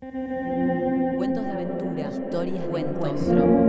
Cuentos 0.00 1.44
de 1.44 1.50
aventura, 1.50 2.08
historias, 2.10 2.64
cuentos, 2.70 3.20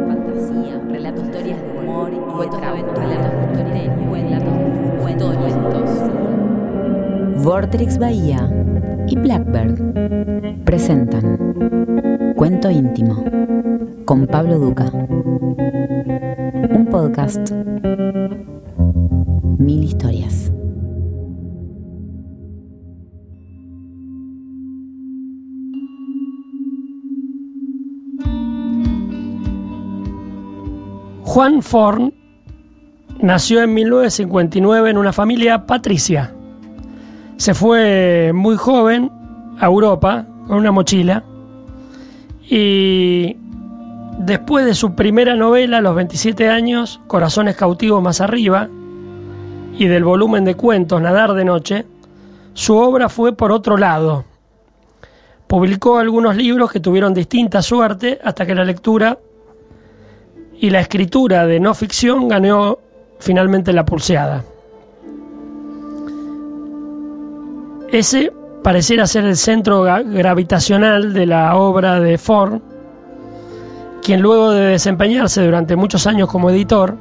fantasía, 0.08 0.82
relatos, 0.90 1.26
historias 1.26 1.62
de 1.62 1.78
humor 1.78 2.14
y 2.14 2.20
cuentos 2.34 2.62
de 2.62 2.68
aventura, 2.68 3.52
relatos 3.54 3.74
de 3.74 3.90
misterio, 3.90 4.14
relatos 4.14 4.54
de 4.54 4.60
fútbol, 5.02 5.36
cuentos. 5.36 5.90
Vortrix 7.44 7.98
Bahía 7.98 8.50
y 9.08 9.18
Blackbird 9.18 10.64
presentan 10.64 12.34
Cuento 12.38 12.72
íntimo 12.72 13.26
con 14.06 14.26
Pablo 14.26 14.58
Duca. 14.58 14.90
Un 14.90 16.88
podcast. 16.90 17.52
Mil 19.58 19.84
historias. 19.84 20.51
Juan 31.32 31.62
Forn 31.62 32.14
nació 33.22 33.62
en 33.62 33.74
1959 33.74 34.90
en 34.90 34.98
una 34.98 35.14
familia 35.14 35.66
patricia. 35.66 36.34
Se 37.38 37.54
fue 37.54 38.34
muy 38.34 38.58
joven 38.58 39.10
a 39.58 39.68
Europa 39.68 40.26
con 40.46 40.58
una 40.58 40.74
mochila 40.74 41.24
y 42.50 43.38
después 44.20 44.66
de 44.66 44.76
su 44.76 44.94
primera 44.94 45.38
novela, 45.38 45.78
a 45.78 45.82
los 45.82 45.96
27 45.96 46.50
años, 46.50 47.00
Corazones 47.08 47.56
cautivos 47.56 48.04
más 48.04 48.20
arriba, 48.20 48.68
y 49.78 49.88
del 49.88 50.04
volumen 50.04 50.44
de 50.44 50.56
cuentos 50.56 51.02
Nadar 51.02 51.34
de 51.34 51.46
noche, 51.46 51.86
su 52.54 52.76
obra 52.76 53.08
fue 53.08 53.38
por 53.38 53.54
otro 53.54 53.78
lado. 53.78 54.26
Publicó 55.48 55.98
algunos 55.98 56.36
libros 56.36 56.74
que 56.74 56.82
tuvieron 56.82 57.14
distinta 57.14 57.62
suerte 57.62 58.20
hasta 58.22 58.46
que 58.46 58.54
la 58.54 58.66
lectura 58.66 59.18
y 60.62 60.70
la 60.70 60.80
escritura 60.80 61.48
de 61.48 61.60
no 61.60 61.74
ficción 61.74 62.28
ganó 62.28 62.78
finalmente 63.20 63.74
la 63.74 63.84
pulseada. 63.84 64.44
Ese 67.90 68.32
pareciera 68.64 69.08
ser 69.08 69.26
el 69.26 69.38
centro 69.38 69.82
gravitacional 69.82 71.14
de 71.14 71.26
la 71.26 71.56
obra 71.56 72.00
de 72.00 72.20
Ford, 72.20 72.62
quien 74.04 74.22
luego 74.22 74.52
de 74.52 74.68
desempeñarse 74.68 75.44
durante 75.44 75.76
muchos 75.76 76.06
años 76.06 76.30
como 76.30 76.52
editor, 76.52 76.96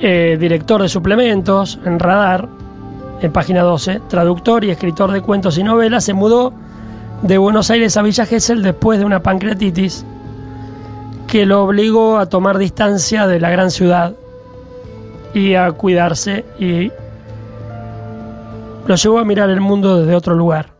eh, 0.00 0.38
director 0.40 0.80
de 0.80 0.88
suplementos 0.88 1.78
en 1.84 1.98
Radar, 1.98 2.48
en 3.20 3.32
página 3.32 3.62
12, 3.62 4.00
traductor 4.08 4.64
y 4.64 4.70
escritor 4.70 5.12
de 5.12 5.20
cuentos 5.20 5.58
y 5.58 5.62
novelas, 5.62 6.04
se 6.04 6.14
mudó 6.14 6.54
de 7.20 7.36
Buenos 7.36 7.70
Aires 7.70 7.98
a 7.98 8.02
Villa 8.02 8.24
Gesell 8.24 8.62
después 8.62 8.98
de 8.98 9.04
una 9.04 9.22
pancreatitis 9.22 10.06
que 11.32 11.46
lo 11.46 11.62
obligó 11.62 12.18
a 12.18 12.26
tomar 12.26 12.58
distancia 12.58 13.26
de 13.26 13.40
la 13.40 13.48
gran 13.48 13.70
ciudad 13.70 14.14
y 15.32 15.54
a 15.54 15.72
cuidarse 15.72 16.44
y 16.58 16.92
lo 18.86 18.94
llevó 18.94 19.18
a 19.18 19.24
mirar 19.24 19.48
el 19.48 19.62
mundo 19.62 19.98
desde 19.98 20.14
otro 20.14 20.34
lugar. 20.34 20.74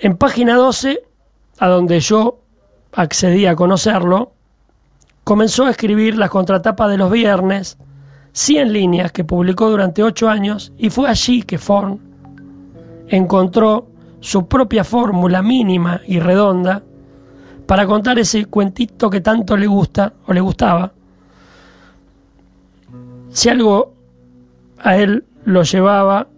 En 0.00 0.16
página 0.16 0.56
12, 0.56 1.00
a 1.60 1.68
donde 1.68 2.00
yo 2.00 2.40
accedí 2.92 3.46
a 3.46 3.54
conocerlo, 3.54 4.32
comenzó 5.22 5.66
a 5.66 5.70
escribir 5.70 6.18
las 6.18 6.30
contratapas 6.30 6.90
de 6.90 6.98
los 6.98 7.12
viernes, 7.12 7.78
100 8.32 8.72
líneas 8.72 9.12
que 9.12 9.22
publicó 9.22 9.70
durante 9.70 10.02
8 10.02 10.28
años 10.28 10.72
y 10.76 10.90
fue 10.90 11.08
allí 11.08 11.44
que 11.44 11.58
Forn 11.58 12.00
encontró 13.06 13.86
su 14.18 14.48
propia 14.48 14.82
fórmula 14.82 15.40
mínima 15.40 16.00
y 16.04 16.18
redonda 16.18 16.82
para 17.66 17.86
contar 17.86 18.18
ese 18.18 18.46
cuentito 18.46 19.08
que 19.08 19.20
tanto 19.20 19.56
le 19.56 19.66
gusta 19.66 20.12
o 20.26 20.32
le 20.32 20.40
gustaba. 20.40 20.92
Si 23.30 23.48
algo 23.48 23.94
a 24.78 24.96
él 24.96 25.24
lo 25.44 25.62
llevaba 25.62 26.28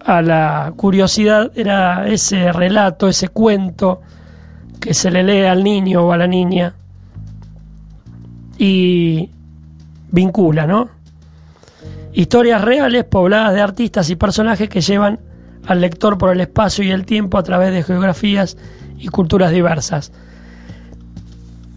a 0.00 0.22
la 0.22 0.72
curiosidad 0.76 1.52
era 1.54 2.06
ese 2.06 2.52
relato, 2.52 3.08
ese 3.08 3.28
cuento 3.28 4.00
que 4.80 4.94
se 4.94 5.10
le 5.10 5.22
lee 5.22 5.44
al 5.44 5.62
niño 5.62 6.02
o 6.02 6.12
a 6.12 6.16
la 6.16 6.26
niña 6.26 6.74
y 8.56 9.28
vincula, 10.10 10.66
¿no? 10.66 10.88
Historias 12.12 12.62
reales 12.62 13.04
pobladas 13.04 13.54
de 13.54 13.60
artistas 13.60 14.10
y 14.10 14.16
personajes 14.16 14.68
que 14.68 14.80
llevan 14.80 15.18
al 15.66 15.80
lector 15.80 16.18
por 16.18 16.30
el 16.30 16.40
espacio 16.40 16.84
y 16.84 16.90
el 16.90 17.04
tiempo 17.04 17.38
a 17.38 17.42
través 17.42 17.72
de 17.72 17.82
geografías 17.82 18.56
y 18.98 19.08
culturas 19.08 19.52
diversas. 19.52 20.12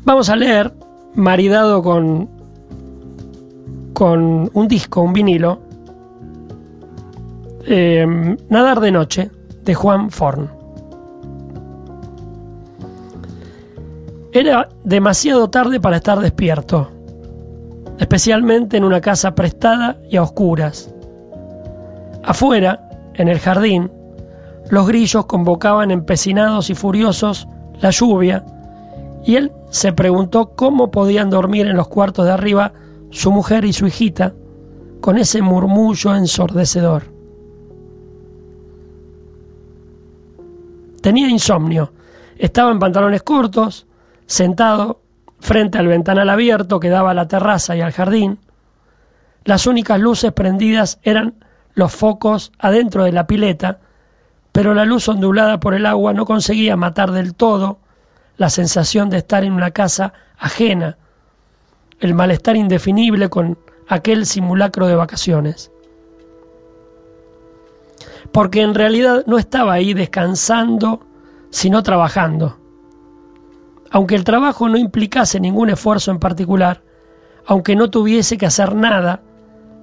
Vamos 0.05 0.29
a 0.29 0.35
leer, 0.35 0.73
maridado 1.15 1.81
con, 1.81 2.29
con 3.93 4.49
un 4.53 4.67
disco, 4.67 5.01
un 5.01 5.13
vinilo, 5.13 5.61
eh, 7.65 8.35
Nadar 8.49 8.79
de 8.81 8.91
Noche, 8.91 9.31
de 9.63 9.73
Juan 9.73 10.11
Forn. 10.11 10.49
Era 14.33 14.67
demasiado 14.83 15.49
tarde 15.49 15.79
para 15.79 15.97
estar 15.97 16.19
despierto, 16.19 16.89
especialmente 17.99 18.77
en 18.77 18.83
una 18.83 18.99
casa 18.99 19.35
prestada 19.35 19.97
y 20.09 20.17
a 20.17 20.23
oscuras. 20.23 20.93
Afuera, 22.23 22.89
en 23.15 23.27
el 23.27 23.39
jardín, 23.39 23.91
los 24.69 24.87
grillos 24.87 25.25
convocaban 25.25 25.91
empecinados 25.91 26.69
y 26.69 26.75
furiosos 26.75 27.47
la 27.81 27.89
lluvia, 27.89 28.45
y 29.25 29.35
él 29.35 29.51
se 29.69 29.93
preguntó 29.93 30.51
cómo 30.55 30.91
podían 30.91 31.29
dormir 31.29 31.67
en 31.67 31.77
los 31.77 31.87
cuartos 31.87 32.25
de 32.25 32.31
arriba 32.31 32.73
su 33.09 33.31
mujer 33.31 33.65
y 33.65 33.73
su 33.73 33.87
hijita 33.87 34.33
con 35.01 35.17
ese 35.17 35.41
murmullo 35.41 36.15
ensordecedor. 36.15 37.03
Tenía 41.01 41.29
insomnio, 41.29 41.91
estaba 42.37 42.71
en 42.71 42.79
pantalones 42.79 43.23
cortos, 43.23 43.85
sentado 44.25 45.01
frente 45.39 45.77
al 45.77 45.87
ventanal 45.87 46.29
abierto 46.29 46.79
que 46.79 46.89
daba 46.89 47.11
a 47.11 47.13
la 47.13 47.27
terraza 47.27 47.75
y 47.75 47.81
al 47.81 47.91
jardín. 47.91 48.39
Las 49.43 49.67
únicas 49.67 49.99
luces 49.99 50.31
prendidas 50.31 50.99
eran 51.03 51.35
los 51.73 51.93
focos 51.93 52.51
adentro 52.59 53.03
de 53.03 53.11
la 53.11 53.27
pileta 53.27 53.79
pero 54.53 54.75
la 54.75 54.85
luz 54.85 55.09
ondulada 55.09 55.59
por 55.59 55.73
el 55.73 55.85
agua 55.85 56.13
no 56.13 56.25
conseguía 56.25 56.77
matar 56.77 57.11
del 57.11 57.33
todo 57.33 57.79
la 58.37 58.49
sensación 58.49 59.09
de 59.09 59.17
estar 59.17 59.43
en 59.43 59.51
una 59.51 59.71
casa 59.71 60.13
ajena, 60.37 60.97
el 61.99 62.13
malestar 62.13 62.55
indefinible 62.55 63.29
con 63.29 63.57
aquel 63.87 64.25
simulacro 64.27 64.87
de 64.87 64.95
vacaciones. 64.95 65.71
Porque 68.31 68.61
en 68.61 68.75
realidad 68.75 69.23
no 69.25 69.39
estaba 69.39 69.73
ahí 69.73 69.95
descansando, 69.95 71.01
sino 71.49 71.81
trabajando. 71.81 72.59
Aunque 73.89 74.15
el 74.15 74.23
trabajo 74.23 74.69
no 74.69 74.77
implicase 74.77 75.39
ningún 75.39 75.71
esfuerzo 75.71 76.11
en 76.11 76.19
particular, 76.19 76.83
aunque 77.47 77.75
no 77.75 77.89
tuviese 77.89 78.37
que 78.37 78.45
hacer 78.45 78.75
nada, 78.75 79.21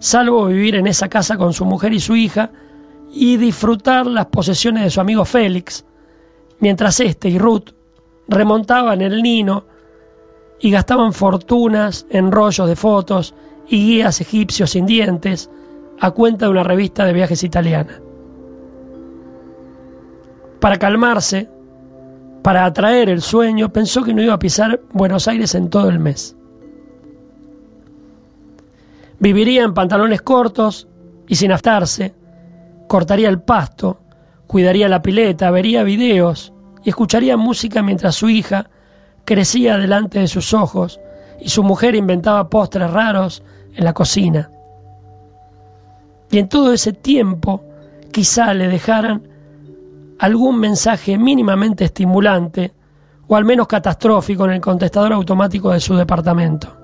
salvo 0.01 0.47
vivir 0.47 0.75
en 0.75 0.89
esa 0.89 1.09
casa 1.09 1.37
con 1.37 1.53
su 1.53 1.65
mujer 1.65 1.93
y 1.93 2.01
su 2.01 2.17
hija, 2.17 2.51
y 3.13 3.37
disfrutar 3.37 4.07
las 4.07 4.27
posesiones 4.27 4.83
de 4.85 4.91
su 4.91 5.01
amigo 5.01 5.25
Félix, 5.25 5.85
mientras 6.59 6.99
este 7.01 7.29
y 7.29 7.39
Ruth 7.39 7.71
remontaban 8.29 9.01
el 9.01 9.23
Nino 9.23 9.65
y 10.61 10.71
gastaban 10.71 11.13
fortunas 11.13 12.07
en 12.11 12.31
rollos 12.31 12.69
de 12.69 12.77
fotos 12.77 13.35
y 13.69 13.85
guías 13.85 14.21
egipcios 14.21 14.71
sin 14.71 14.87
dientes 14.87 15.51
a 16.01 16.11
cuenta 16.13 16.47
de 16.47 16.51
una 16.53 16.63
revista 16.63 17.05
de 17.05 17.13
viajes 17.13 17.43
italiana. 17.43 18.01
Para 20.61 20.79
calmarse, 20.79 21.49
para 22.43 22.65
atraer 22.65 23.09
el 23.09 23.23
sueño, 23.23 23.73
pensó 23.73 24.03
que 24.03 24.15
no 24.15 24.23
iba 24.23 24.35
a 24.35 24.39
pisar 24.39 24.81
Buenos 24.93 25.29
Aires 25.29 25.55
en 25.55 25.69
todo 25.69 25.89
el 25.89 25.99
mes. 25.99 26.37
Viviría 29.21 29.65
en 29.65 29.75
pantalones 29.75 30.23
cortos 30.23 30.89
y 31.29 31.37
sin 31.37 31.53
aftarse, 31.53 32.15
cortaría 32.89 33.29
el 33.29 33.43
pasto, 33.43 34.01
cuidaría 34.47 34.89
la 34.89 35.03
pileta, 35.03 35.51
vería 35.51 35.83
videos 35.83 36.55
y 36.83 36.89
escucharía 36.89 37.37
música 37.37 37.83
mientras 37.83 38.17
su 38.17 38.31
hija 38.31 38.71
crecía 39.27 39.77
delante 39.77 40.19
de 40.19 40.27
sus 40.27 40.55
ojos 40.55 40.99
y 41.39 41.51
su 41.51 41.63
mujer 41.63 41.95
inventaba 41.95 42.49
postres 42.49 42.91
raros 42.91 43.43
en 43.75 43.85
la 43.85 43.93
cocina. 43.93 44.51
Y 46.31 46.39
en 46.39 46.49
todo 46.49 46.73
ese 46.73 46.95
tiempo 46.95 47.63
quizá 48.13 48.55
le 48.55 48.69
dejaran 48.69 49.29
algún 50.19 50.59
mensaje 50.59 51.19
mínimamente 51.19 51.85
estimulante 51.85 52.73
o 53.29 53.37
al 53.37 53.45
menos 53.45 53.67
catastrófico 53.67 54.47
en 54.47 54.53
el 54.53 54.61
contestador 54.61 55.13
automático 55.13 55.71
de 55.71 55.81
su 55.81 55.95
departamento. 55.95 56.80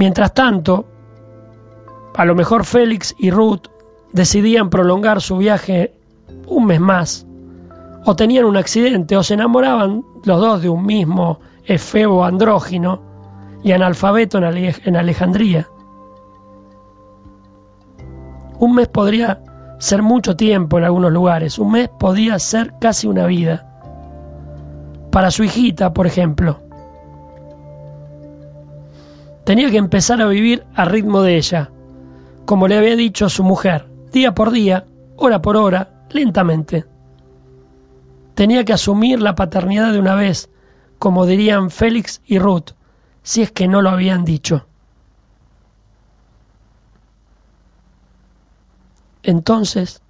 Mientras 0.00 0.32
tanto, 0.32 0.86
a 2.14 2.24
lo 2.24 2.34
mejor 2.34 2.64
Félix 2.64 3.14
y 3.18 3.30
Ruth 3.30 3.66
decidían 4.14 4.70
prolongar 4.70 5.20
su 5.20 5.36
viaje 5.36 5.92
un 6.46 6.64
mes 6.64 6.80
más, 6.80 7.26
o 8.06 8.16
tenían 8.16 8.46
un 8.46 8.56
accidente, 8.56 9.14
o 9.14 9.22
se 9.22 9.34
enamoraban 9.34 10.02
los 10.24 10.40
dos 10.40 10.62
de 10.62 10.70
un 10.70 10.86
mismo 10.86 11.40
efebo 11.66 12.24
andrógino 12.24 13.02
y 13.62 13.72
analfabeto 13.72 14.38
en 14.38 14.96
Alejandría. 14.96 15.68
Un 18.58 18.76
mes 18.76 18.88
podría 18.88 19.42
ser 19.80 20.00
mucho 20.00 20.34
tiempo 20.34 20.78
en 20.78 20.84
algunos 20.84 21.12
lugares, 21.12 21.58
un 21.58 21.72
mes 21.72 21.90
podía 21.98 22.38
ser 22.38 22.72
casi 22.80 23.06
una 23.06 23.26
vida. 23.26 23.66
Para 25.12 25.30
su 25.30 25.44
hijita, 25.44 25.92
por 25.92 26.06
ejemplo. 26.06 26.69
Tenía 29.44 29.70
que 29.70 29.78
empezar 29.78 30.20
a 30.20 30.26
vivir 30.28 30.64
a 30.74 30.84
ritmo 30.84 31.22
de 31.22 31.36
ella, 31.36 31.70
como 32.44 32.68
le 32.68 32.76
había 32.76 32.96
dicho 32.96 33.28
su 33.28 33.42
mujer, 33.42 33.88
día 34.12 34.34
por 34.34 34.50
día, 34.50 34.86
hora 35.16 35.40
por 35.42 35.56
hora, 35.56 36.04
lentamente. 36.10 36.84
Tenía 38.34 38.64
que 38.64 38.72
asumir 38.72 39.20
la 39.20 39.34
paternidad 39.34 39.92
de 39.92 39.98
una 39.98 40.14
vez, 40.14 40.50
como 40.98 41.26
dirían 41.26 41.70
Félix 41.70 42.20
y 42.26 42.38
Ruth, 42.38 42.72
si 43.22 43.42
es 43.42 43.52
que 43.52 43.68
no 43.68 43.82
lo 43.82 43.90
habían 43.90 44.24
dicho. 44.24 44.66
Entonces 49.22 50.00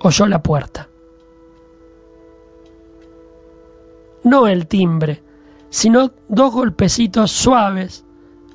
oyó 0.00 0.26
la 0.26 0.42
puerta. 0.42 0.88
No 4.24 4.48
el 4.48 4.66
timbre, 4.66 5.22
sino 5.76 6.10
dos 6.28 6.54
golpecitos 6.54 7.30
suaves, 7.30 8.02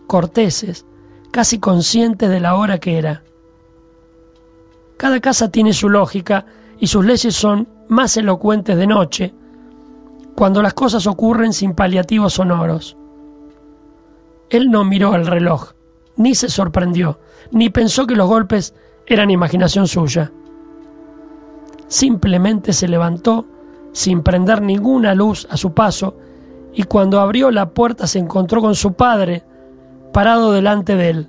corteses, 0.07 0.87
casi 1.29 1.59
conscientes 1.59 2.27
de 2.31 2.39
la 2.39 2.55
hora 2.55 2.79
que 2.79 2.97
era. 2.97 3.21
Cada 4.97 5.19
casa 5.19 5.51
tiene 5.51 5.71
su 5.73 5.87
lógica 5.87 6.47
y 6.79 6.87
sus 6.87 7.05
leyes 7.05 7.35
son 7.35 7.67
más 7.89 8.17
elocuentes 8.17 8.75
de 8.75 8.87
noche, 8.87 9.35
cuando 10.35 10.63
las 10.63 10.73
cosas 10.73 11.05
ocurren 11.05 11.53
sin 11.53 11.75
paliativos 11.75 12.33
sonoros. 12.33 12.97
Él 14.49 14.71
no 14.71 14.83
miró 14.83 15.13
el 15.13 15.27
reloj, 15.27 15.73
ni 16.15 16.33
se 16.33 16.49
sorprendió, 16.49 17.19
ni 17.51 17.69
pensó 17.69 18.07
que 18.07 18.15
los 18.15 18.27
golpes 18.27 18.73
eran 19.05 19.29
imaginación 19.29 19.87
suya. 19.87 20.31
Simplemente 21.87 22.73
se 22.73 22.87
levantó 22.87 23.45
sin 23.91 24.23
prender 24.23 24.63
ninguna 24.63 25.13
luz 25.13 25.47
a 25.51 25.57
su 25.57 25.75
paso 25.75 26.15
y 26.73 26.83
cuando 26.83 27.19
abrió 27.19 27.51
la 27.51 27.69
puerta 27.69 28.07
se 28.07 28.19
encontró 28.19 28.61
con 28.61 28.75
su 28.75 28.93
padre 28.93 29.43
parado 30.13 30.51
delante 30.51 30.95
de 30.95 31.09
él. 31.09 31.27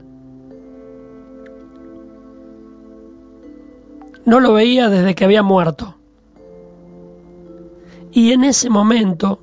No 4.24 4.38
lo 4.38 4.52
veía 4.52 4.88
desde 4.88 5.14
que 5.14 5.24
había 5.24 5.42
muerto. 5.42 5.96
Y 8.12 8.32
en 8.32 8.44
ese 8.44 8.70
momento 8.70 9.40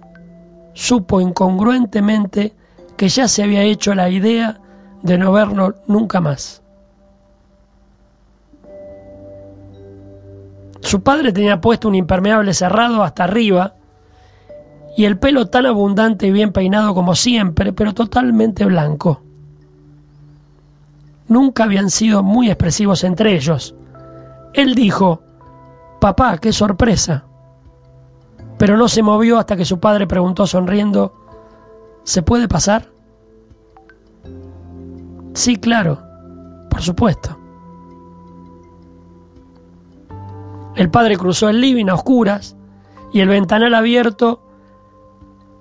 supo 0.74 1.19
incongruentemente 1.19 2.54
que 2.96 3.10
ya 3.10 3.28
se 3.28 3.44
había 3.44 3.63
hecho 3.63 3.94
la 3.94 4.10
idea 4.10 4.60
de 5.01 5.18
no 5.18 5.31
verlo 5.31 5.75
nunca 5.88 6.22
más. 6.22 6.62
Su 10.81 11.01
padre 11.04 11.34
tenía 11.34 11.60
puesto 11.60 11.88
un 11.88 11.96
impermeable 11.96 12.54
cerrado 12.54 13.04
hasta 13.04 13.25
arriba 13.25 13.75
y 15.00 15.06
el 15.06 15.18
pelo 15.18 15.46
tan 15.46 15.66
abundante 15.66 16.28
y 16.28 16.31
bien 16.34 16.51
peinado 16.51 16.94
como 16.94 17.16
siempre, 17.16 17.72
pero 17.72 17.94
totalmente 17.94 18.66
blanco. 18.66 19.22
Nunca 21.30 21.63
habían 21.63 21.90
sido 21.90 22.22
muy 22.22 22.50
expresivos 22.50 23.06
entre 23.06 23.34
ellos. 23.34 23.75
Él 24.54 24.75
dijo, 24.75 25.22
Papá, 26.01 26.38
qué 26.38 26.51
sorpresa. 26.51 27.24
Pero 28.57 28.75
no 28.75 28.90
se 28.90 29.01
movió 29.01 29.40
hasta 29.40 29.56
que 29.56 29.63
su 29.63 29.80
padre 29.80 30.06
preguntó 30.06 30.46
sonriendo, 30.46 31.13
¿Se 32.04 32.22
puede 32.22 32.50
pasar? 32.50 32.88
Sí, 35.34 35.56
claro, 35.56 36.04
por 36.69 36.81
supuesto. 36.81 37.40
El 40.75 40.92
padre 40.92 41.16
cruzó 41.16 41.48
el 41.48 41.62
living 41.62 41.86
a 41.86 41.94
oscuras 41.94 42.57
y 43.13 43.22
el 43.22 43.30
ventanal 43.30 43.74
abierto 43.74 44.49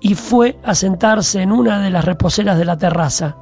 y 0.01 0.15
fue 0.15 0.57
a 0.63 0.75
sentarse 0.75 1.41
en 1.41 1.51
una 1.51 1.81
de 1.81 1.89
las 1.89 2.05
reposeras 2.05 2.57
de 2.57 2.65
la 2.65 2.77
terraza. 2.77 3.35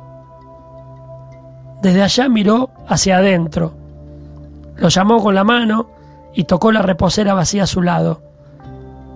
Desde 1.81 2.03
allá 2.03 2.29
miró 2.29 2.71
hacia 2.87 3.17
adentro, 3.17 3.73
lo 4.77 4.89
llamó 4.89 5.21
con 5.21 5.35
la 5.35 5.43
mano 5.43 5.89
y 6.33 6.43
tocó 6.43 6.71
la 6.71 6.81
reposera 6.81 7.33
vacía 7.33 7.63
a 7.63 7.67
su 7.67 7.81
lado. 7.81 8.21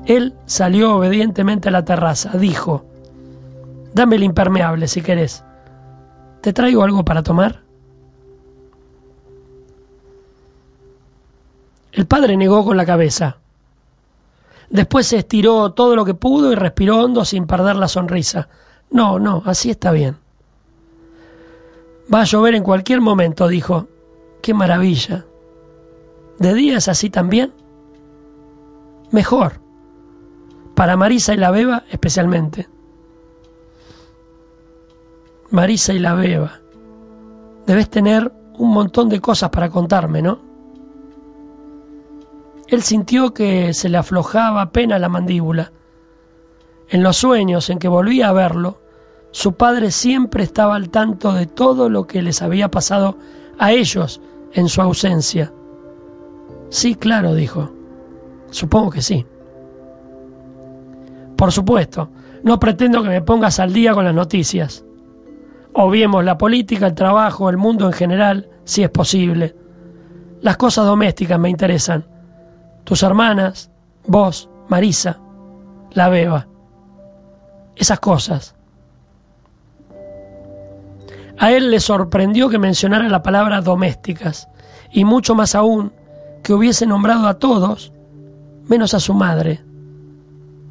Él 0.05 0.33
salió 0.45 0.95
obedientemente 0.95 1.69
a 1.69 1.71
la 1.71 1.85
terraza, 1.85 2.31
dijo, 2.37 2.85
Dame 3.93 4.15
el 4.15 4.23
impermeable 4.23 4.87
si 4.87 5.01
querés. 5.01 5.43
¿Te 6.41 6.53
traigo 6.53 6.83
algo 6.83 7.03
para 7.03 7.23
tomar? 7.23 7.61
El 11.91 12.07
padre 12.07 12.37
negó 12.37 12.63
con 12.63 12.77
la 12.77 12.85
cabeza. 12.85 13.37
Después 14.71 15.05
se 15.05 15.17
estiró 15.17 15.73
todo 15.73 15.97
lo 15.97 16.05
que 16.05 16.13
pudo 16.13 16.51
y 16.51 16.55
respiró 16.55 17.03
hondo 17.03 17.25
sin 17.25 17.45
perder 17.45 17.75
la 17.75 17.89
sonrisa. 17.89 18.47
No, 18.89 19.19
no, 19.19 19.43
así 19.45 19.69
está 19.69 19.91
bien. 19.91 20.15
Va 22.13 22.21
a 22.21 22.25
llover 22.25 22.55
en 22.55 22.63
cualquier 22.63 23.01
momento, 23.01 23.49
dijo. 23.49 23.87
Qué 24.41 24.53
maravilla. 24.53 25.25
¿De 26.39 26.53
día 26.53 26.77
es 26.77 26.87
así 26.87 27.09
también? 27.09 27.53
Mejor. 29.11 29.59
Para 30.73 30.95
Marisa 30.95 31.33
y 31.33 31.37
la 31.37 31.51
Beba 31.51 31.83
especialmente. 31.91 32.69
Marisa 35.49 35.93
y 35.93 35.99
la 35.99 36.13
Beba. 36.13 36.61
Debes 37.67 37.89
tener 37.89 38.31
un 38.57 38.71
montón 38.73 39.09
de 39.09 39.19
cosas 39.19 39.49
para 39.49 39.69
contarme, 39.69 40.21
¿no? 40.21 40.50
Él 42.71 42.83
sintió 42.83 43.33
que 43.33 43.73
se 43.73 43.89
le 43.89 43.97
aflojaba 43.97 44.61
apenas 44.61 45.01
la 45.01 45.09
mandíbula. 45.09 45.73
En 46.87 47.03
los 47.03 47.17
sueños 47.17 47.69
en 47.69 47.79
que 47.79 47.89
volvía 47.89 48.29
a 48.29 48.33
verlo, 48.33 48.79
su 49.31 49.55
padre 49.55 49.91
siempre 49.91 50.45
estaba 50.45 50.75
al 50.75 50.89
tanto 50.89 51.33
de 51.33 51.47
todo 51.47 51.89
lo 51.89 52.07
que 52.07 52.21
les 52.21 52.41
había 52.41 52.71
pasado 52.71 53.17
a 53.59 53.73
ellos 53.73 54.21
en 54.53 54.69
su 54.69 54.81
ausencia. 54.81 55.51
Sí, 56.69 56.95
claro, 56.95 57.35
dijo. 57.35 57.73
Supongo 58.51 58.91
que 58.91 59.01
sí. 59.01 59.25
Por 61.35 61.51
supuesto, 61.51 62.09
no 62.43 62.57
pretendo 62.57 63.03
que 63.03 63.09
me 63.09 63.21
pongas 63.21 63.59
al 63.59 63.73
día 63.73 63.93
con 63.93 64.05
las 64.05 64.15
noticias. 64.15 64.85
Obviemos 65.73 66.23
la 66.23 66.37
política, 66.37 66.87
el 66.87 66.95
trabajo, 66.95 67.49
el 67.49 67.57
mundo 67.57 67.85
en 67.85 67.93
general, 67.93 68.49
si 68.63 68.81
es 68.81 68.89
posible. 68.89 69.57
Las 70.39 70.55
cosas 70.55 70.85
domésticas 70.85 71.37
me 71.37 71.49
interesan 71.49 72.10
tus 72.83 73.03
hermanas, 73.03 73.71
vos, 74.07 74.49
Marisa, 74.67 75.19
la 75.91 76.09
beba. 76.09 76.47
Esas 77.75 77.99
cosas. 77.99 78.55
A 81.37 81.51
él 81.51 81.71
le 81.71 81.79
sorprendió 81.79 82.49
que 82.49 82.59
mencionara 82.59 83.09
la 83.09 83.23
palabra 83.23 83.61
domésticas, 83.61 84.47
y 84.91 85.05
mucho 85.05 85.33
más 85.35 85.55
aún 85.55 85.91
que 86.43 86.53
hubiese 86.53 86.85
nombrado 86.85 87.27
a 87.27 87.39
todos, 87.39 87.91
menos 88.67 88.93
a 88.93 88.99
su 88.99 89.13
madre, 89.13 89.63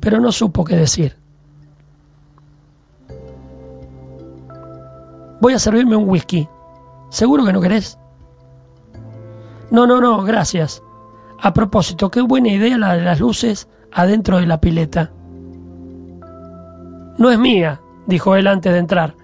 pero 0.00 0.20
no 0.20 0.30
supo 0.32 0.64
qué 0.64 0.76
decir. 0.76 1.16
Voy 5.40 5.54
a 5.54 5.58
servirme 5.58 5.96
un 5.96 6.08
whisky. 6.08 6.48
¿Seguro 7.08 7.44
que 7.44 7.52
no 7.52 7.60
querés? 7.60 7.98
No, 9.70 9.86
no, 9.86 10.00
no, 10.00 10.22
gracias. 10.22 10.82
A 11.42 11.54
propósito, 11.54 12.10
qué 12.10 12.20
buena 12.20 12.48
idea 12.48 12.76
la 12.76 12.94
de 12.94 13.02
las 13.02 13.18
luces 13.18 13.68
adentro 13.92 14.38
de 14.38 14.46
la 14.46 14.60
pileta. 14.60 15.10
No 17.16 17.30
es 17.30 17.38
mía, 17.38 17.80
dijo 18.06 18.36
él 18.36 18.46
antes 18.46 18.72
de 18.72 18.78
entrar. 18.78 19.14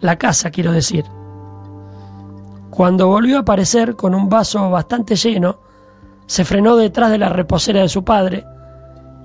La 0.00 0.16
casa, 0.16 0.50
quiero 0.50 0.70
decir. 0.70 1.04
Cuando 2.70 3.08
volvió 3.08 3.38
a 3.38 3.40
aparecer 3.40 3.96
con 3.96 4.14
un 4.14 4.28
vaso 4.28 4.70
bastante 4.70 5.16
lleno, 5.16 5.58
se 6.26 6.44
frenó 6.44 6.76
detrás 6.76 7.10
de 7.10 7.18
la 7.18 7.30
reposera 7.30 7.80
de 7.80 7.88
su 7.88 8.04
padre 8.04 8.44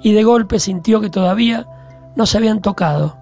y 0.01 0.13
de 0.13 0.24
golpe 0.24 0.60
sintió 0.60 1.00
que 1.00 1.10
todavía 1.10 1.67
no 2.15 2.25
se 2.25 2.38
habían 2.38 2.62
tocado. 2.62 3.17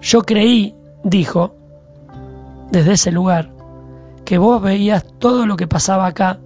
Yo 0.00 0.22
creí, 0.22 0.74
dijo, 1.04 1.54
desde 2.70 2.92
ese 2.92 3.12
lugar, 3.12 3.50
que 4.32 4.38
vos 4.38 4.62
veías 4.62 5.04
todo 5.18 5.44
lo 5.44 5.58
que 5.58 5.66
pasaba 5.66 6.06
acá 6.06 6.38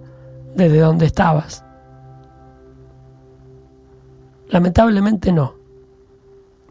desde 0.55 0.79
donde 0.79 1.05
estabas. 1.05 1.63
Lamentablemente 4.49 5.31
no. 5.31 5.55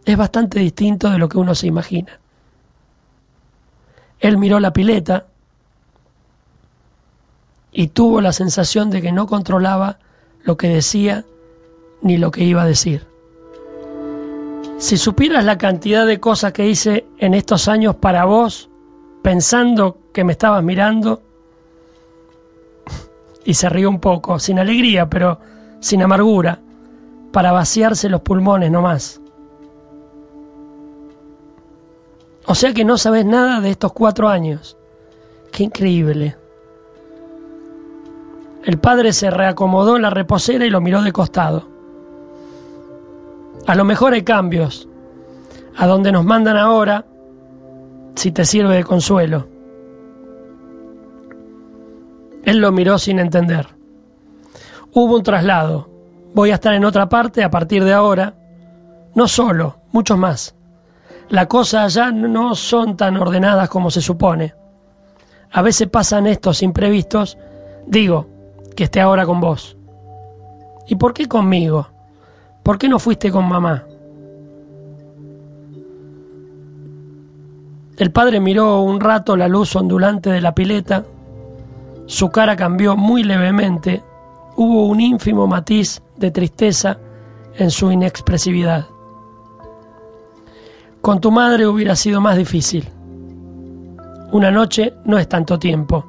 Es 0.04 0.14
bastante 0.14 0.60
distinto 0.60 1.08
de 1.08 1.16
lo 1.16 1.26
que 1.30 1.38
uno 1.38 1.54
se 1.54 1.68
imagina. 1.68 2.20
Él 4.20 4.36
miró 4.36 4.60
la 4.60 4.74
pileta 4.74 5.24
y 7.72 7.86
tuvo 7.86 8.20
la 8.20 8.34
sensación 8.34 8.90
de 8.90 9.00
que 9.00 9.10
no 9.10 9.26
controlaba 9.26 9.98
lo 10.42 10.58
que 10.58 10.68
decía 10.68 11.24
ni 12.02 12.18
lo 12.18 12.30
que 12.30 12.44
iba 12.44 12.60
a 12.60 12.66
decir. 12.66 13.06
Si 14.76 14.98
supieras 14.98 15.46
la 15.46 15.56
cantidad 15.56 16.04
de 16.06 16.20
cosas 16.20 16.52
que 16.52 16.68
hice 16.68 17.06
en 17.16 17.32
estos 17.32 17.68
años 17.68 17.96
para 17.96 18.26
vos, 18.26 18.68
pensando 19.22 19.96
que 20.16 20.24
me 20.24 20.32
estabas 20.32 20.64
mirando, 20.64 21.20
y 23.44 23.52
se 23.52 23.68
rió 23.68 23.90
un 23.90 24.00
poco, 24.00 24.38
sin 24.38 24.58
alegría, 24.58 25.10
pero 25.10 25.38
sin 25.78 26.02
amargura, 26.02 26.58
para 27.32 27.52
vaciarse 27.52 28.08
los 28.08 28.22
pulmones 28.22 28.70
nomás. 28.70 29.20
O 32.46 32.54
sea 32.54 32.72
que 32.72 32.82
no 32.82 32.96
sabes 32.96 33.26
nada 33.26 33.60
de 33.60 33.68
estos 33.68 33.92
cuatro 33.92 34.30
años. 34.30 34.78
Qué 35.52 35.64
increíble. 35.64 36.34
El 38.64 38.78
padre 38.78 39.12
se 39.12 39.30
reacomodó 39.30 39.96
en 39.96 40.02
la 40.02 40.08
reposera 40.08 40.64
y 40.64 40.70
lo 40.70 40.80
miró 40.80 41.02
de 41.02 41.12
costado. 41.12 41.68
A 43.66 43.74
lo 43.74 43.84
mejor 43.84 44.14
hay 44.14 44.22
cambios. 44.22 44.88
A 45.76 45.86
donde 45.86 46.10
nos 46.10 46.24
mandan 46.24 46.56
ahora, 46.56 47.04
si 48.14 48.32
te 48.32 48.46
sirve 48.46 48.76
de 48.76 48.84
consuelo. 48.84 49.55
Él 52.46 52.58
lo 52.58 52.70
miró 52.70 52.96
sin 52.96 53.18
entender. 53.18 53.66
Hubo 54.94 55.16
un 55.16 55.22
traslado. 55.24 55.90
Voy 56.32 56.52
a 56.52 56.54
estar 56.54 56.72
en 56.74 56.84
otra 56.84 57.08
parte 57.08 57.42
a 57.42 57.50
partir 57.50 57.82
de 57.82 57.92
ahora. 57.92 58.34
No 59.16 59.26
solo, 59.26 59.80
muchos 59.90 60.16
más. 60.16 60.54
Las 61.28 61.48
cosas 61.48 61.96
allá 61.96 62.12
no 62.12 62.54
son 62.54 62.96
tan 62.96 63.16
ordenadas 63.16 63.68
como 63.68 63.90
se 63.90 64.00
supone. 64.00 64.54
A 65.50 65.60
veces 65.60 65.88
pasan 65.88 66.28
estos 66.28 66.62
imprevistos. 66.62 67.36
Digo, 67.84 68.28
que 68.76 68.84
esté 68.84 69.00
ahora 69.00 69.26
con 69.26 69.40
vos. 69.40 69.76
¿Y 70.86 70.94
por 70.94 71.14
qué 71.14 71.26
conmigo? 71.26 71.88
¿Por 72.62 72.78
qué 72.78 72.88
no 72.88 73.00
fuiste 73.00 73.32
con 73.32 73.48
mamá? 73.48 73.84
El 77.96 78.12
padre 78.12 78.38
miró 78.38 78.82
un 78.82 79.00
rato 79.00 79.36
la 79.36 79.48
luz 79.48 79.74
ondulante 79.74 80.30
de 80.30 80.40
la 80.40 80.54
pileta. 80.54 81.04
Su 82.06 82.30
cara 82.30 82.54
cambió 82.54 82.96
muy 82.96 83.24
levemente. 83.24 84.02
Hubo 84.56 84.86
un 84.86 85.00
ínfimo 85.00 85.46
matiz 85.46 86.00
de 86.16 86.30
tristeza 86.30 86.98
en 87.56 87.70
su 87.70 87.90
inexpresividad. 87.90 88.86
Con 91.00 91.20
tu 91.20 91.32
madre 91.32 91.66
hubiera 91.66 91.96
sido 91.96 92.20
más 92.20 92.36
difícil. 92.36 92.88
Una 94.30 94.50
noche 94.50 94.94
no 95.04 95.18
es 95.18 95.28
tanto 95.28 95.58
tiempo. 95.58 96.04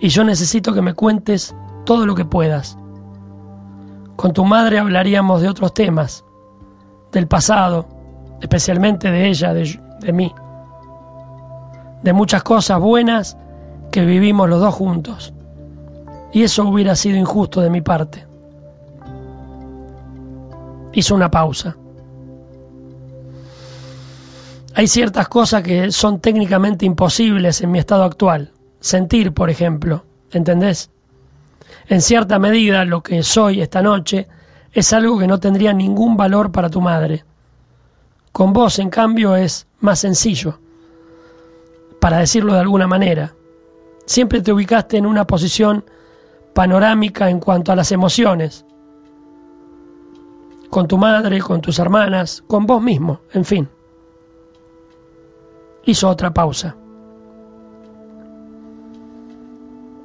Y 0.00 0.08
yo 0.08 0.24
necesito 0.24 0.74
que 0.74 0.82
me 0.82 0.94
cuentes 0.94 1.54
todo 1.84 2.06
lo 2.06 2.14
que 2.14 2.24
puedas. 2.24 2.76
Con 4.16 4.32
tu 4.32 4.44
madre 4.44 4.78
hablaríamos 4.78 5.42
de 5.42 5.48
otros 5.48 5.74
temas, 5.74 6.24
del 7.12 7.28
pasado, 7.28 7.86
especialmente 8.40 9.10
de 9.10 9.28
ella, 9.28 9.54
de, 9.54 9.80
de 10.00 10.12
mí, 10.12 10.32
de 12.02 12.12
muchas 12.12 12.42
cosas 12.42 12.80
buenas 12.80 13.36
que 13.94 14.04
vivimos 14.04 14.48
los 14.48 14.58
dos 14.58 14.74
juntos. 14.74 15.32
Y 16.32 16.42
eso 16.42 16.64
hubiera 16.64 16.96
sido 16.96 17.16
injusto 17.16 17.60
de 17.60 17.70
mi 17.70 17.80
parte. 17.80 18.26
Hizo 20.92 21.14
una 21.14 21.30
pausa. 21.30 21.76
Hay 24.74 24.88
ciertas 24.88 25.28
cosas 25.28 25.62
que 25.62 25.92
son 25.92 26.18
técnicamente 26.18 26.84
imposibles 26.84 27.60
en 27.60 27.70
mi 27.70 27.78
estado 27.78 28.02
actual. 28.02 28.50
Sentir, 28.80 29.32
por 29.32 29.48
ejemplo. 29.48 30.04
¿Entendés? 30.32 30.90
En 31.86 32.00
cierta 32.00 32.40
medida, 32.40 32.84
lo 32.84 33.00
que 33.00 33.22
soy 33.22 33.60
esta 33.60 33.80
noche 33.80 34.26
es 34.72 34.92
algo 34.92 35.20
que 35.20 35.28
no 35.28 35.38
tendría 35.38 35.72
ningún 35.72 36.16
valor 36.16 36.50
para 36.50 36.68
tu 36.68 36.80
madre. 36.80 37.24
Con 38.32 38.52
vos, 38.52 38.80
en 38.80 38.90
cambio, 38.90 39.36
es 39.36 39.68
más 39.78 40.00
sencillo, 40.00 40.58
para 42.00 42.18
decirlo 42.18 42.54
de 42.54 42.58
alguna 42.58 42.88
manera. 42.88 43.34
Siempre 44.06 44.40
te 44.40 44.52
ubicaste 44.52 44.96
en 44.96 45.06
una 45.06 45.26
posición 45.26 45.84
panorámica 46.52 47.30
en 47.30 47.40
cuanto 47.40 47.72
a 47.72 47.76
las 47.76 47.90
emociones. 47.92 48.64
Con 50.70 50.88
tu 50.88 50.98
madre, 50.98 51.40
con 51.40 51.60
tus 51.60 51.78
hermanas, 51.78 52.42
con 52.46 52.66
vos 52.66 52.82
mismo, 52.82 53.20
en 53.32 53.44
fin. 53.44 53.68
Hizo 55.84 56.08
otra 56.08 56.32
pausa. 56.32 56.76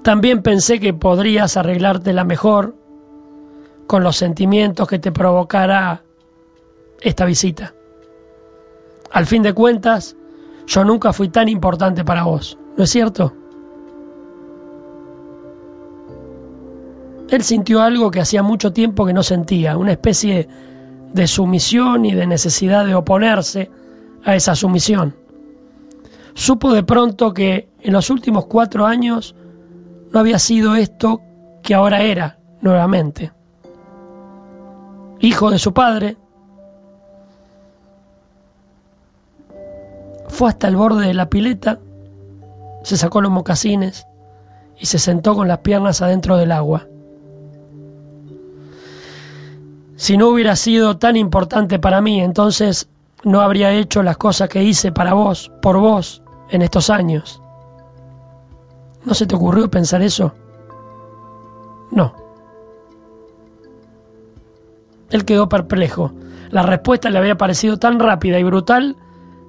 También 0.03 0.41
pensé 0.41 0.79
que 0.79 0.93
podrías 0.93 1.57
arreglártela 1.57 2.23
mejor 2.23 2.75
con 3.85 4.03
los 4.03 4.17
sentimientos 4.17 4.87
que 4.87 4.99
te 4.99 5.11
provocará 5.11 6.03
esta 7.01 7.25
visita. 7.25 7.73
Al 9.11 9.25
fin 9.25 9.43
de 9.43 9.53
cuentas, 9.53 10.15
yo 10.67 10.83
nunca 10.83 11.11
fui 11.11 11.29
tan 11.29 11.49
importante 11.49 12.05
para 12.05 12.23
vos, 12.23 12.57
¿no 12.77 12.83
es 12.83 12.89
cierto? 12.89 13.33
Él 17.29 17.43
sintió 17.43 17.81
algo 17.81 18.09
que 18.09 18.21
hacía 18.21 18.41
mucho 18.41 18.73
tiempo 18.73 19.05
que 19.05 19.13
no 19.13 19.23
sentía, 19.23 19.77
una 19.77 19.91
especie 19.91 20.47
de 21.13 21.27
sumisión 21.27 22.05
y 22.05 22.13
de 22.13 22.25
necesidad 22.25 22.85
de 22.85 22.95
oponerse 22.95 23.69
a 24.23 24.35
esa 24.35 24.55
sumisión. 24.55 25.15
Supo 26.33 26.73
de 26.73 26.83
pronto 26.83 27.33
que 27.33 27.69
en 27.81 27.93
los 27.93 28.09
últimos 28.09 28.45
cuatro 28.45 28.85
años 28.85 29.35
no 30.11 30.19
había 30.19 30.39
sido 30.39 30.75
esto 30.75 31.21
que 31.61 31.75
ahora 31.75 32.01
era 32.01 32.39
nuevamente. 32.61 33.31
Hijo 35.19 35.51
de 35.51 35.59
su 35.59 35.73
padre, 35.73 36.17
fue 40.27 40.49
hasta 40.49 40.67
el 40.67 40.75
borde 40.75 41.07
de 41.07 41.13
la 41.13 41.29
pileta, 41.29 41.79
se 42.83 42.97
sacó 42.97 43.21
los 43.21 43.31
mocasines 43.31 44.07
y 44.79 44.85
se 44.85 44.97
sentó 44.97 45.35
con 45.35 45.47
las 45.47 45.59
piernas 45.59 46.01
adentro 46.01 46.37
del 46.37 46.53
agua. 46.53 46.87
Si 49.99 50.15
no 50.15 50.29
hubiera 50.29 50.55
sido 50.55 50.95
tan 50.95 51.17
importante 51.17 51.77
para 51.77 51.99
mí, 51.99 52.21
entonces 52.21 52.87
no 53.25 53.41
habría 53.41 53.73
hecho 53.73 54.01
las 54.01 54.15
cosas 54.15 54.47
que 54.47 54.63
hice 54.63 54.93
para 54.93 55.13
vos, 55.13 55.51
por 55.61 55.77
vos, 55.77 56.23
en 56.51 56.61
estos 56.61 56.89
años. 56.89 57.41
¿No 59.03 59.13
se 59.13 59.25
te 59.25 59.35
ocurrió 59.35 59.69
pensar 59.69 60.01
eso? 60.01 60.33
No. 61.91 62.13
Él 65.09 65.25
quedó 65.25 65.49
perplejo. 65.49 66.13
La 66.49 66.63
respuesta 66.63 67.09
le 67.09 67.17
había 67.17 67.37
parecido 67.37 67.77
tan 67.77 67.99
rápida 67.99 68.39
y 68.39 68.43
brutal 68.43 68.95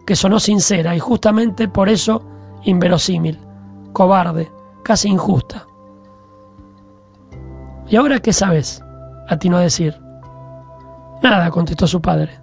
que 0.04 0.16
sonó 0.16 0.40
sincera 0.40 0.96
y 0.96 0.98
justamente 0.98 1.68
por 1.68 1.88
eso 1.88 2.24
inverosímil, 2.64 3.38
cobarde, 3.92 4.50
casi 4.82 5.10
injusta. 5.10 5.64
¿Y 7.86 7.94
ahora 7.94 8.18
qué 8.18 8.32
sabes? 8.32 8.82
atinó 9.28 9.58
a 9.58 9.60
decir. 9.60 10.09
Nada, 11.22 11.50
contestó 11.50 11.86
su 11.86 12.00
padre. 12.00 12.38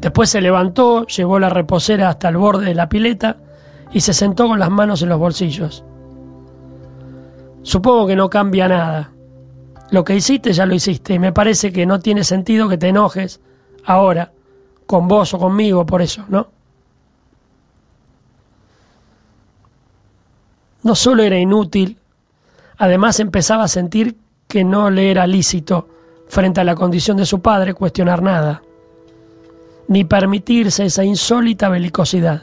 Después 0.00 0.30
se 0.30 0.40
levantó, 0.40 1.06
llevó 1.06 1.38
la 1.38 1.50
reposera 1.50 2.08
hasta 2.08 2.28
el 2.28 2.36
borde 2.36 2.66
de 2.66 2.74
la 2.74 2.88
pileta 2.88 3.36
y 3.92 4.00
se 4.00 4.14
sentó 4.14 4.46
con 4.46 4.58
las 4.58 4.70
manos 4.70 5.02
en 5.02 5.08
los 5.08 5.18
bolsillos. 5.18 5.84
Supongo 7.62 8.06
que 8.06 8.16
no 8.16 8.30
cambia 8.30 8.68
nada. 8.68 9.10
Lo 9.90 10.04
que 10.04 10.14
hiciste 10.14 10.52
ya 10.52 10.66
lo 10.66 10.74
hiciste 10.74 11.14
y 11.14 11.18
me 11.18 11.32
parece 11.32 11.72
que 11.72 11.86
no 11.86 11.98
tiene 11.98 12.22
sentido 12.22 12.68
que 12.68 12.78
te 12.78 12.88
enojes 12.88 13.40
ahora, 13.84 14.32
con 14.86 15.08
vos 15.08 15.34
o 15.34 15.38
conmigo 15.38 15.84
por 15.84 16.00
eso, 16.02 16.24
¿no? 16.28 16.48
No 20.82 20.94
solo 20.94 21.22
era 21.22 21.38
inútil, 21.38 21.98
además 22.76 23.18
empezaba 23.18 23.64
a 23.64 23.68
sentir 23.68 24.16
que 24.46 24.64
no 24.64 24.90
le 24.90 25.10
era 25.10 25.26
lícito, 25.26 25.88
frente 26.28 26.60
a 26.60 26.64
la 26.64 26.74
condición 26.74 27.16
de 27.16 27.26
su 27.26 27.40
padre, 27.40 27.74
cuestionar 27.74 28.22
nada, 28.22 28.62
ni 29.88 30.04
permitirse 30.04 30.84
esa 30.84 31.04
insólita 31.04 31.68
belicosidad. 31.68 32.42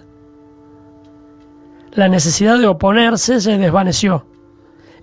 La 1.94 2.10
necesidad 2.10 2.58
de 2.60 2.68
oponerse 2.68 3.40
se 3.40 3.58
desvaneció, 3.58 4.26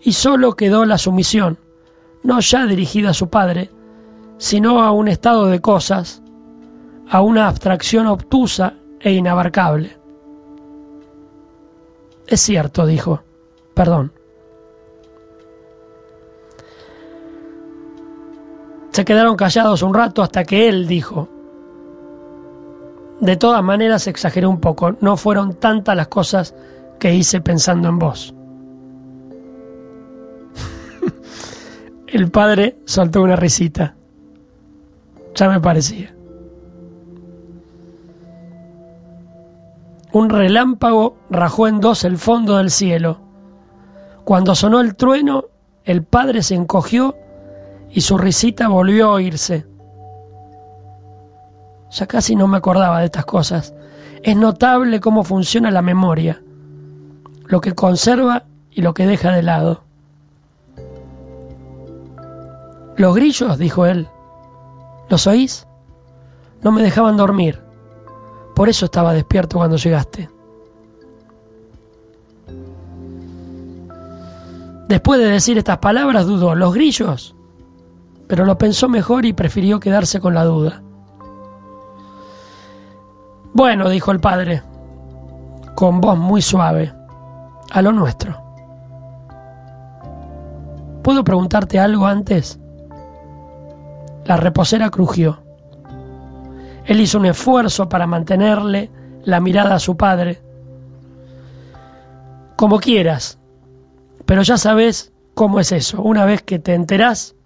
y 0.01 0.13
solo 0.13 0.55
quedó 0.55 0.85
la 0.85 0.99
sumisión, 0.99 1.59
no 2.23 2.41
ya 2.41 2.67
dirigida 2.67 3.11
a 3.11 3.15
su 3.15 3.29
padre, 3.29 3.71
sino 4.39 4.83
a 4.83 4.91
un 4.91 5.09
estado 5.09 5.47
de 5.47 5.61
cosas, 5.61 6.23
a 7.09 7.23
una 7.23 7.49
abstracción 7.49 8.07
obtusa 8.07 8.75
e 9.01 9.13
inabarcable. 9.13 9.97
Es 12.27 12.41
cierto, 12.41 12.87
dijo, 12.87 13.23
perdón. 13.75 14.13
Se 18.93 19.05
quedaron 19.07 19.37
callados 19.37 19.83
un 19.83 19.95
rato 19.95 20.23
hasta 20.23 20.45
que 20.45 20.69
él 20.69 20.87
dijo, 20.87 21.29
De 23.21 23.37
todas 23.37 23.63
maneras, 23.63 24.07
exageré 24.07 24.47
un 24.47 24.61
poco. 24.61 24.97
No 25.01 25.17
fueron 25.17 25.55
tantas 25.55 25.97
las 25.97 26.09
cosas 26.09 26.55
que 26.99 27.15
hice 27.15 27.41
pensando 27.41 27.89
en 27.89 27.99
vos. 27.99 28.35
El 32.07 32.31
padre 32.31 32.79
soltó 32.85 33.23
una 33.23 33.37
risita. 33.37 33.97
Ya 35.35 35.49
me 35.49 35.59
parecía. 35.59 36.15
Un 40.13 40.29
relámpago 40.29 41.17
rajó 41.31 41.67
en 41.69 41.81
dos 41.81 42.05
el 42.05 42.19
fondo 42.19 42.59
del 42.59 42.71
cielo. 42.71 43.19
Cuando 44.25 44.55
sonó 44.55 44.83
el 44.83 44.95
trueno, 44.95 45.47
el 45.85 46.05
padre 46.05 46.43
se 46.43 46.55
encogió 46.55 47.17
y 47.93 48.01
su 48.01 48.17
risita 48.17 48.69
volvió 48.69 49.09
a 49.09 49.13
oírse. 49.13 49.67
Ya 51.91 52.07
casi 52.07 52.35
no 52.35 52.47
me 52.47 52.57
acordaba 52.57 53.01
de 53.01 53.07
estas 53.07 53.27
cosas. 53.27 53.75
Es 54.23 54.35
notable 54.37 55.01
cómo 55.01 55.25
funciona 55.25 55.71
la 55.71 55.83
memoria, 55.83 56.43
lo 57.45 57.61
que 57.61 57.75
conserva 57.75 58.45
y 58.71 58.81
lo 58.81 58.95
que 58.95 59.07
deja 59.07 59.33
de 59.33 59.43
lado. 59.43 59.83
Los 62.97 63.15
grillos, 63.15 63.59
dijo 63.59 63.85
él. 63.85 64.09
¿Los 65.11 65.27
oís? 65.27 65.67
No 66.63 66.73
me 66.73 66.83
dejaban 66.83 67.17
dormir. 67.17 67.61
Por 68.55 68.69
eso 68.69 68.87
estaba 68.87 69.13
despierto 69.13 69.59
cuando 69.59 69.77
llegaste. 69.77 70.31
Después 74.89 75.21
de 75.21 75.27
decir 75.27 75.59
estas 75.59 75.79
palabras 75.79 76.27
dudó, 76.27 76.55
¿los 76.55 76.73
grillos? 76.75 77.35
Pero 78.33 78.47
lo 78.47 78.57
pensó 78.57 78.89
mejor 78.89 79.27
y 79.27 79.35
prefirió 79.35 79.79
quedarse 79.79 80.19
con 80.19 80.33
la 80.33 80.45
duda. 80.45 80.83
Bueno, 83.53 83.91
dijo 83.91 84.11
el 84.11 84.21
padre, 84.21 84.63
con 85.75 86.01
voz 86.01 86.17
muy 86.17 86.41
suave, 86.41 86.95
a 87.71 87.83
lo 87.83 87.93
nuestro. 87.93 88.43
¿Puedo 91.03 91.23
preguntarte 91.25 91.79
algo 91.79 92.07
antes? 92.07 92.59
La 94.25 94.39
reposera 94.39 94.89
crujió. 94.89 95.43
Él 96.87 97.03
hizo 97.03 97.19
un 97.19 97.27
esfuerzo 97.27 97.91
para 97.91 98.07
mantenerle 98.07 98.91
la 99.25 99.41
mirada 99.41 99.75
a 99.75 99.79
su 99.79 99.99
padre. 99.99 100.41
Como 102.57 102.81
quieras, 102.81 103.39
pero 104.25 104.41
ya 104.41 104.57
sabes 104.57 105.13
cómo 105.35 105.61
es 105.61 105.71
eso. 105.71 106.01
Una 106.01 106.25
vez 106.25 106.41
que 106.41 106.59
te 106.59 106.73
enterás, 106.73 107.37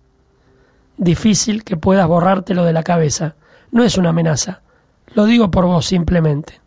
difícil 0.97 1.65
que 1.65 1.76
puedas 1.76 2.07
borrártelo 2.07 2.65
de 2.65 2.73
la 2.73 2.83
cabeza. 2.83 3.35
No 3.71 3.83
es 3.85 3.99
una 3.99 4.11
amenaza. 4.11 4.61
Lo 5.15 5.25
digo 5.25 5.50
por 5.50 5.67
vos 5.67 5.87
simplemente. 5.87 6.61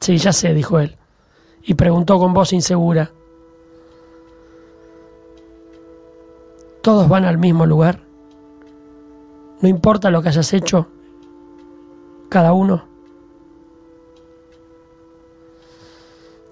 Sí, 0.00 0.16
ya 0.18 0.32
sé, 0.32 0.54
dijo 0.54 0.78
él, 0.78 0.96
y 1.62 1.74
preguntó 1.74 2.18
con 2.18 2.32
voz 2.32 2.52
insegura. 2.52 3.10
¿Todos 6.82 7.08
van 7.08 7.24
al 7.24 7.38
mismo 7.38 7.66
lugar? 7.66 8.00
No 9.60 9.68
importa 9.68 10.10
lo 10.10 10.22
que 10.22 10.28
hayas 10.28 10.52
hecho, 10.52 10.86
cada 12.28 12.52
uno. 12.52 12.84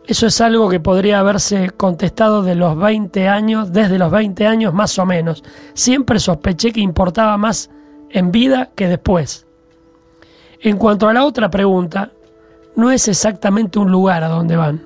Eso 0.06 0.28
es 0.28 0.40
algo 0.40 0.68
que 0.68 0.78
podría 0.78 1.18
haberse 1.18 1.70
contestado 1.70 2.42
de 2.42 2.54
los 2.54 2.78
20 2.78 3.28
años, 3.28 3.72
desde 3.72 3.98
los 3.98 4.10
20 4.10 4.46
años 4.46 4.72
más 4.72 4.98
o 4.98 5.06
menos. 5.06 5.42
Siempre 5.74 6.20
sospeché 6.20 6.72
que 6.72 6.80
importaba 6.80 7.36
más 7.36 7.70
en 8.10 8.30
vida 8.30 8.70
que 8.76 8.86
después. 8.86 9.46
En 10.60 10.76
cuanto 10.78 11.08
a 11.08 11.12
la 11.12 11.24
otra 11.24 11.50
pregunta, 11.50 12.12
no 12.76 12.90
es 12.92 13.08
exactamente 13.08 13.78
un 13.80 13.90
lugar 13.90 14.22
a 14.22 14.28
donde 14.28 14.56
van. 14.56 14.82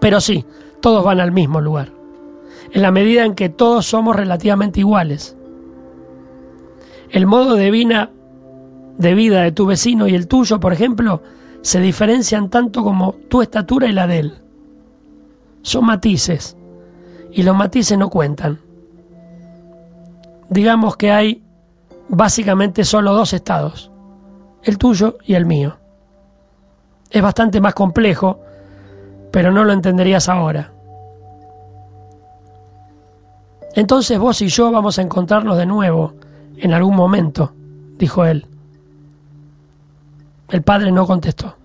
Pero 0.00 0.20
sí, 0.20 0.44
todos 0.80 1.02
van 1.02 1.20
al 1.20 1.32
mismo 1.32 1.60
lugar, 1.60 1.88
en 2.72 2.82
la 2.82 2.90
medida 2.90 3.24
en 3.24 3.34
que 3.34 3.48
todos 3.48 3.86
somos 3.86 4.16
relativamente 4.16 4.80
iguales. 4.80 5.36
El 7.08 7.26
modo 7.26 7.54
de 7.54 7.70
vida, 7.70 8.10
de 8.98 9.52
tu 9.52 9.66
vecino 9.66 10.08
y 10.08 10.14
el 10.14 10.28
tuyo, 10.28 10.60
por 10.60 10.72
ejemplo, 10.72 11.22
se 11.62 11.80
diferencian 11.80 12.50
tanto 12.50 12.82
como 12.82 13.12
tu 13.28 13.40
estatura 13.40 13.86
y 13.86 13.92
la 13.92 14.06
de 14.06 14.18
él. 14.18 14.38
Son 15.62 15.86
matices, 15.86 16.56
y 17.30 17.42
los 17.42 17.56
matices 17.56 17.96
no 17.96 18.10
cuentan. 18.10 18.60
Digamos 20.50 20.96
que 20.96 21.10
hay 21.10 21.42
básicamente 22.08 22.84
solo 22.84 23.14
dos 23.14 23.32
estados, 23.32 23.90
el 24.62 24.76
tuyo 24.76 25.16
y 25.24 25.34
el 25.34 25.46
mío. 25.46 25.78
Es 27.10 27.22
bastante 27.22 27.60
más 27.60 27.74
complejo, 27.74 28.40
pero 29.30 29.50
no 29.50 29.64
lo 29.64 29.72
entenderías 29.72 30.28
ahora. 30.28 30.72
Entonces 33.74 34.18
vos 34.18 34.42
y 34.42 34.48
yo 34.48 34.70
vamos 34.70 34.98
a 34.98 35.02
encontrarnos 35.02 35.56
de 35.56 35.64
nuevo 35.64 36.14
en 36.56 36.74
algún 36.74 36.94
momento, 36.94 37.54
dijo 37.96 38.26
él. 38.26 38.46
El 40.52 40.62
padre 40.62 40.92
no 40.92 41.04
contestó. 41.04 41.56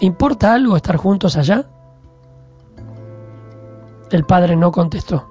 ¿Importa 0.00 0.52
algo 0.52 0.76
estar 0.76 0.96
juntos 0.96 1.36
allá? 1.36 1.64
El 4.10 4.24
padre 4.24 4.56
no 4.56 4.70
contestó. 4.70 5.26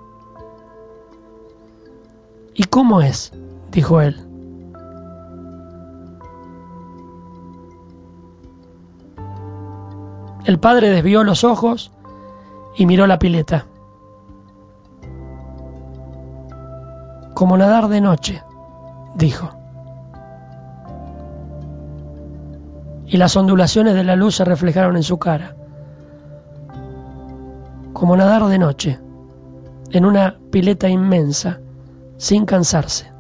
¿Y 2.56 2.64
cómo 2.64 3.02
es? 3.02 3.32
dijo 3.70 4.02
él. 4.02 4.20
El 10.46 10.60
padre 10.60 10.90
desvió 10.90 11.24
los 11.24 11.44
ojos 11.44 11.92
y 12.76 12.88
miró 12.88 13.06
la 13.06 13.20
pileta. 13.20 13.68
como 17.38 17.56
nadar 17.56 17.88
de 17.88 18.02
noche, 18.02 18.44
dijo. 19.14 19.57
Y 23.08 23.18
las 23.18 23.36
ondulaciones 23.36 23.96
de 23.96 24.04
la 24.04 24.16
luz 24.16 24.36
se 24.36 24.46
reflejaron 24.46 24.98
en 24.98 25.04
su 25.04 25.18
cara. 25.18 25.56
Como 27.94 28.16
nadar 28.16 28.46
de 28.46 28.60
noche, 28.60 29.00
en 29.92 30.06
una 30.06 30.38
pileta 30.52 30.90
inmensa, 30.90 31.60
sin 32.18 32.46
cansarse. 32.46 33.12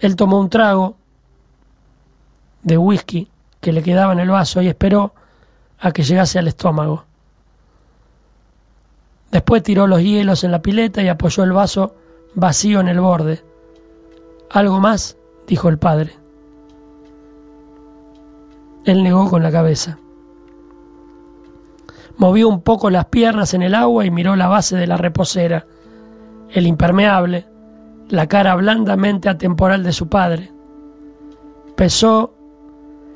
Él 0.00 0.16
tomó 0.16 0.38
un 0.38 0.50
trago 0.50 0.96
de 2.62 2.76
whisky 2.76 3.30
que 3.60 3.72
le 3.72 3.82
quedaba 3.82 4.12
en 4.12 4.20
el 4.20 4.28
vaso 4.28 4.60
y 4.60 4.68
esperó 4.68 5.14
a 5.80 5.92
que 5.92 6.02
llegase 6.02 6.38
al 6.38 6.48
estómago. 6.48 7.04
Después 9.30 9.62
tiró 9.62 9.86
los 9.86 10.00
hielos 10.02 10.44
en 10.44 10.52
la 10.52 10.60
pileta 10.60 11.02
y 11.02 11.08
apoyó 11.08 11.42
el 11.42 11.52
vaso 11.52 11.94
vacío 12.34 12.80
en 12.80 12.88
el 12.88 13.00
borde. 13.00 13.42
¿Algo 14.54 14.78
más? 14.78 15.18
dijo 15.48 15.68
el 15.68 15.78
padre. 15.78 16.12
Él 18.84 19.02
negó 19.02 19.28
con 19.28 19.42
la 19.42 19.50
cabeza. 19.50 19.98
Movió 22.18 22.48
un 22.48 22.62
poco 22.62 22.88
las 22.88 23.06
piernas 23.06 23.52
en 23.54 23.62
el 23.62 23.74
agua 23.74 24.06
y 24.06 24.12
miró 24.12 24.36
la 24.36 24.46
base 24.46 24.76
de 24.76 24.86
la 24.86 24.96
reposera, 24.96 25.66
el 26.50 26.68
impermeable, 26.68 27.48
la 28.08 28.28
cara 28.28 28.54
blandamente 28.54 29.28
atemporal 29.28 29.82
de 29.82 29.92
su 29.92 30.08
padre. 30.08 30.52
Pesó 31.74 32.32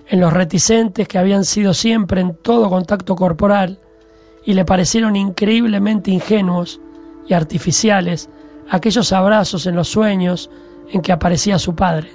en 0.09 0.19
los 0.19 0.33
reticentes 0.33 1.07
que 1.07 1.19
habían 1.19 1.45
sido 1.45 1.73
siempre 1.73 2.21
en 2.21 2.35
todo 2.35 2.69
contacto 2.69 3.15
corporal 3.15 3.79
y 4.45 4.55
le 4.55 4.65
parecieron 4.65 5.15
increíblemente 5.15 6.11
ingenuos 6.11 6.81
y 7.29 7.35
artificiales 7.35 8.29
aquellos 8.69 9.13
abrazos 9.13 9.67
en 9.67 9.77
los 9.77 9.87
sueños 9.87 10.51
en 10.91 11.03
que 11.03 11.13
aparecía 11.13 11.59
su 11.59 11.75
padre. 11.75 12.11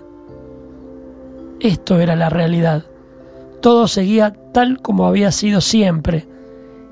Esto 1.60 2.00
era 2.00 2.16
la 2.16 2.30
realidad. 2.30 2.84
Todo 3.62 3.88
seguía 3.88 4.34
tal 4.52 4.82
como 4.82 5.08
había 5.08 5.32
sido 5.32 5.62
siempre 5.62 6.28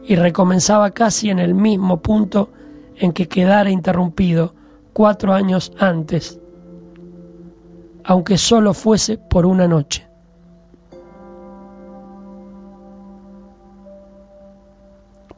y 0.03 0.15
recomenzaba 0.15 0.91
casi 0.91 1.29
en 1.29 1.39
el 1.39 1.53
mismo 1.53 2.01
punto 2.01 2.49
en 2.95 3.11
que 3.11 3.27
quedara 3.27 3.69
interrumpido 3.69 4.53
cuatro 4.93 5.33
años 5.33 5.71
antes, 5.79 6.39
aunque 8.03 8.37
solo 8.37 8.73
fuese 8.73 9.17
por 9.17 9.45
una 9.45 9.67
noche. 9.67 10.07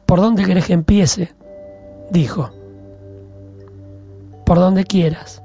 ¿Por 0.06 0.20
dónde 0.20 0.44
querés 0.44 0.66
que 0.66 0.74
empiece? 0.74 1.34
dijo. 2.10 2.50
Por 4.44 4.58
donde 4.58 4.84
quieras. 4.84 5.43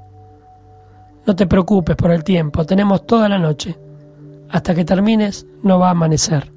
No 1.30 1.36
te 1.36 1.46
preocupes 1.46 1.94
por 1.94 2.10
el 2.10 2.24
tiempo, 2.24 2.66
tenemos 2.66 3.06
toda 3.06 3.28
la 3.28 3.38
noche. 3.38 3.78
Hasta 4.48 4.74
que 4.74 4.84
termines 4.84 5.46
no 5.62 5.78
va 5.78 5.86
a 5.86 5.90
amanecer. 5.92 6.50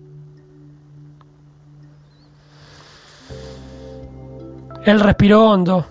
Él 4.84 5.00
respiró 5.00 5.48
hondo 5.48 5.86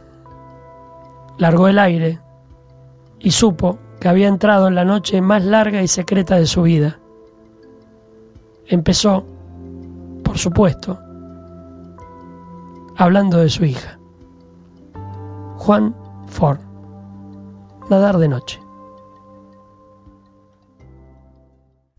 largó 1.38 1.68
el 1.68 1.78
aire 1.78 2.18
y 3.20 3.30
supo 3.30 3.78
que 4.00 4.08
había 4.08 4.26
entrado 4.26 4.66
en 4.66 4.74
la 4.74 4.84
noche 4.84 5.20
más 5.20 5.44
larga 5.44 5.80
y 5.80 5.86
secreta 5.86 6.34
de 6.34 6.46
su 6.46 6.62
vida. 6.62 6.98
Empezó, 8.66 9.24
por 10.24 10.38
supuesto, 10.38 10.98
hablando 12.96 13.38
de 13.38 13.48
su 13.48 13.64
hija. 13.64 13.96
Juan 15.58 15.94
Ford. 16.26 16.58
Nadar 17.88 18.18
de 18.18 18.26
noche. 18.26 18.60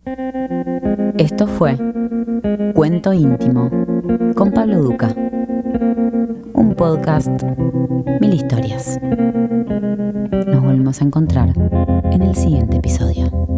Esto 0.06 1.48
fue 1.48 1.78
Cuento 2.74 3.14
íntimo 3.14 3.70
con 4.36 4.52
Pablo 4.52 4.82
Duca. 4.82 5.14
Un 6.54 6.76
podcast, 6.76 7.30
mil 8.20 8.34
historias. 8.34 9.00
Nos 9.02 10.62
volvemos 10.62 11.02
a 11.02 11.06
encontrar 11.06 11.54
en 12.12 12.22
el 12.22 12.36
siguiente 12.36 12.78
episodio. 12.78 13.53